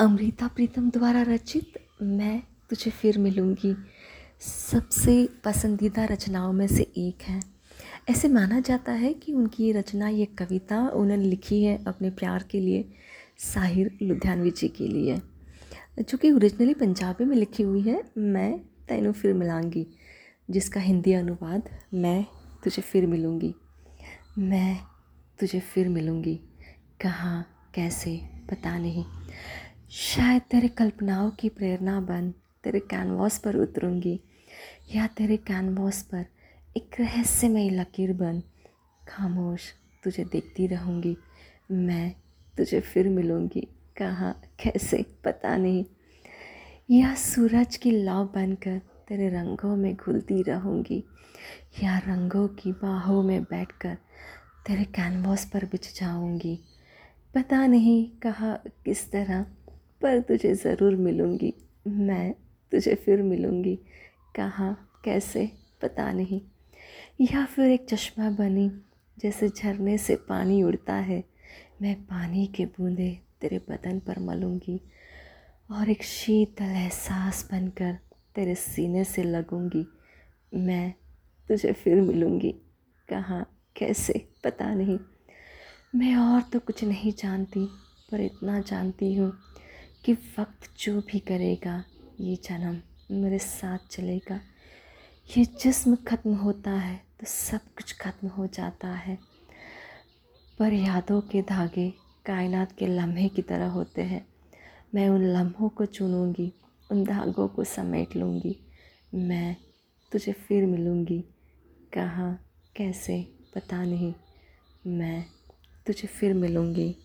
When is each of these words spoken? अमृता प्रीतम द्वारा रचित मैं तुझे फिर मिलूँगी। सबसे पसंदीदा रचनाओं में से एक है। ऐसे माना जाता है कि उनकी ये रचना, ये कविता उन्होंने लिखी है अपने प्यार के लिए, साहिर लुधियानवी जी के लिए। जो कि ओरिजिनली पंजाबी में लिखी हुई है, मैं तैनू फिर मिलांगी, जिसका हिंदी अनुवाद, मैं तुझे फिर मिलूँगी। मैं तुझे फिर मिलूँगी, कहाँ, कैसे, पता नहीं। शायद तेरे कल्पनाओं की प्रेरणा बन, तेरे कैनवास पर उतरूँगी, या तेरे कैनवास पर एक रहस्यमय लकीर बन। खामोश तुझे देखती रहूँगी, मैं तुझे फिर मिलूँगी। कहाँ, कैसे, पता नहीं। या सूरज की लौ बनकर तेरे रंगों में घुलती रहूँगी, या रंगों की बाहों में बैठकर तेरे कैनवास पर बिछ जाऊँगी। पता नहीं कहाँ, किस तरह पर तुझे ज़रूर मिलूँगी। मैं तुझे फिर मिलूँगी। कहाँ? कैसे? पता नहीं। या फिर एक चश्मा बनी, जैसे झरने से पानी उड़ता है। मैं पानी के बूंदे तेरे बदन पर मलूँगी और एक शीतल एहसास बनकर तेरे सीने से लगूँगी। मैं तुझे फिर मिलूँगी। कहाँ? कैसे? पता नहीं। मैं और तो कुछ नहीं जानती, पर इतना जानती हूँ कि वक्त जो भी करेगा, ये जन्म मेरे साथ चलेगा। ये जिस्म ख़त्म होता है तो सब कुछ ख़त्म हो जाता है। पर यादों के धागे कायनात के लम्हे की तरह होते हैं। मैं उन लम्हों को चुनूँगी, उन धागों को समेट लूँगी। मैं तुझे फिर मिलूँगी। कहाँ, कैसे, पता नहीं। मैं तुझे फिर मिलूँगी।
अमृता 0.00 0.48
प्रीतम 0.48 0.90
द्वारा 0.90 1.22
रचित 1.22 1.72
मैं 2.02 2.42
तुझे 2.70 2.90
फिर 2.90 3.18
मिलूँगी। 3.18 3.76
सबसे 4.40 5.28
पसंदीदा 5.44 6.04
रचनाओं 6.04 6.52
में 6.52 6.66
से 6.66 6.82
एक 6.82 7.22
है। 7.22 7.40
ऐसे 8.10 8.28
माना 8.28 8.60
जाता 8.60 8.92
है 8.92 9.14
कि 9.14 9.32
उनकी 9.32 9.64
ये 9.64 9.72
रचना, 9.72 10.08
ये 10.08 10.24
कविता 10.24 10.88
उन्होंने 10.88 11.24
लिखी 11.24 11.64
है 11.64 11.84
अपने 11.84 12.10
प्यार 12.10 12.42
के 12.42 12.60
लिए, 12.60 12.92
साहिर 13.38 13.98
लुधियानवी 14.02 14.50
जी 14.50 14.68
के 14.68 14.88
लिए। 14.88 15.16
जो 15.98 16.18
कि 16.18 16.32
ओरिजिनली 16.32 16.74
पंजाबी 16.74 17.24
में 17.24 17.36
लिखी 17.36 17.62
हुई 17.62 17.80
है, 17.80 18.04
मैं 18.18 18.58
तैनू 18.88 19.12
फिर 19.12 19.34
मिलांगी, 19.34 19.86
जिसका 20.50 20.80
हिंदी 20.80 21.12
अनुवाद, 21.12 21.68
मैं 21.94 22.26
तुझे 22.64 22.82
फिर 22.82 23.06
मिलूँगी। 23.06 23.54
मैं 24.38 24.80
तुझे 25.40 25.60
फिर 25.60 25.88
मिलूँगी, 25.88 26.40
कहाँ, 27.00 27.46
कैसे, 27.74 28.20
पता 28.50 28.78
नहीं। 28.78 29.04
शायद 29.90 30.42
तेरे 30.42 30.68
कल्पनाओं 30.68 31.30
की 31.30 31.48
प्रेरणा 31.48 32.00
बन, 32.00 32.30
तेरे 32.64 32.80
कैनवास 32.80 33.38
पर 33.38 33.56
उतरूँगी, 33.56 34.20
या 34.94 35.06
तेरे 35.06 35.36
कैनवास 35.36 36.02
पर 36.02 36.26
एक 36.76 37.00
रहस्यमय 37.00 37.70
लकीर 37.70 38.12
बन। 38.12 38.42
खामोश 39.08 39.60
तुझे 40.04 40.24
देखती 40.24 40.66
रहूँगी, 40.66 41.16
मैं 41.70 42.14
तुझे 42.56 42.80
फिर 42.80 43.08
मिलूँगी। 43.08 43.68
कहाँ, 43.96 44.42
कैसे, 44.60 45.04
पता 45.24 45.56
नहीं। 45.56 45.84
या 46.90 47.14
सूरज 47.14 47.76
की 47.76 47.90
लौ 47.90 48.24
बनकर 48.24 48.80
तेरे 49.08 49.28
रंगों 49.28 49.76
में 49.76 49.94
घुलती 49.96 50.42
रहूँगी, 50.42 51.04
या 51.82 51.98
रंगों 51.98 52.48
की 52.48 52.72
बाहों 52.72 53.22
में 53.22 53.42
बैठकर 53.42 53.96
तेरे 54.66 54.84
कैनवास 54.84 55.50
पर 55.54 55.64
बिछ 55.64 56.00
जाऊँगी। 56.00 56.58
पता 57.34 57.66
नहीं 57.66 58.10
कहाँ, 58.22 58.62
किस 58.84 59.10
तरह 59.12 59.46
पर 60.02 60.20
तुझे 60.20 60.54
ज़रूर 60.54 60.96
मिलूँगी। 60.96 61.54
मैं 61.86 62.32
तुझे 62.72 62.94
फिर 62.94 63.22
मिलूँगी। 63.22 63.78
कहाँ? 64.36 65.00
कैसे? 65.04 65.50
पता 65.82 66.12
नहीं। 66.12 66.40
या 67.20 67.44
फिर 67.44 67.70
एक 67.70 67.86
चश्मा 67.88 68.30
बनी, 68.30 68.70
जैसे 69.18 69.48
झरने 69.48 69.98
से 69.98 70.16
पानी 70.16 70.62
उड़ता 70.62 70.94
है। 70.94 71.24
मैं 71.82 71.94
पानी 72.02 72.46
के 72.46 72.64
बूंदे 72.64 73.18
तेरे 73.40 73.58
बदन 73.58 73.98
पर 73.98 74.18
मलूँगी 74.18 74.80
और 75.70 75.90
एक 75.90 76.02
शीतल 76.02 76.64
एहसास 76.64 77.48
बनकर 77.52 77.98
तेरे 78.34 78.54
सीने 78.54 79.04
से 79.04 79.22
लगूँगी। 79.22 79.86
मैं 80.54 80.94
तुझे 81.48 81.72
फिर 81.72 82.00
मिलूँगी। 82.00 82.54
कहाँ? 83.08 83.56
कैसे? 83.76 84.28
पता 84.44 84.74
नहीं। 84.74 84.98
मैं 85.94 86.16
और 86.16 86.42
तो 86.42 86.58
कुछ 86.58 86.84
नहीं 86.84 87.12
जानती, 87.12 87.66
पर 88.12 88.20
इतना 88.20 88.60
जानती 88.60 89.14
हूँ 89.14 89.32
कि 90.04 90.12
वक्त 90.12 90.70
जो 90.80 91.00
भी 91.00 91.18
करेगा, 91.18 91.84
ये 92.20 92.36
जन्म 92.36 92.80
मेरे 93.14 93.38
साथ 93.38 93.78
चलेगा। 93.90 94.40
ये 95.36 95.44
जिस्म 95.44 95.96
ख़त्म 96.08 96.34
होता 96.34 96.70
है 96.70 96.96
तो 97.20 97.26
सब 97.26 97.60
कुछ 97.76 97.92
ख़त्म 98.00 98.28
हो 98.28 98.46
जाता 98.46 98.88
है। 98.88 99.18
पर 100.58 100.72
यादों 100.72 101.20
के 101.20 101.42
धागे 101.42 101.88
कायनात 102.26 102.72
के 102.78 102.86
लम्हे 102.86 103.28
की 103.28 103.42
तरह 103.42 103.66
होते 103.66 104.02
हैं। 104.02 104.26
मैं 104.94 105.08
उन 105.08 105.24
लम्हों 105.24 105.68
को 105.68 105.86
चुनूँगी, 105.86 106.52
उन 106.90 107.04
धागों 107.04 107.48
को 107.48 107.64
समेट 107.64 108.16
लूँगी। 108.16 108.56
मैं 109.14 109.56
तुझे 110.12 110.32
फिर 110.32 110.66
मिलूँगी। 110.66 111.24
कहाँ, 111.92 112.32
कैसे, 112.76 113.22
पता 113.54 113.84
नहीं। 113.84 114.14
मैं 114.86 115.24
तुझे 115.86 116.08
फिर 116.08 116.34
मिलूँगी। 116.34 116.96